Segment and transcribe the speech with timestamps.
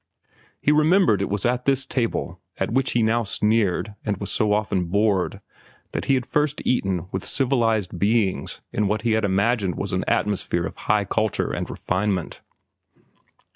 [0.59, 4.51] He remembered it was at this table, at which he now sneered and was so
[4.51, 5.41] often bored,
[5.91, 10.03] that he had first eaten with civilized beings in what he had imagined was an
[10.07, 12.41] atmosphere of high culture and refinement.